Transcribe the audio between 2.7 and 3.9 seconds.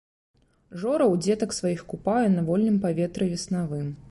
паветры веснавым.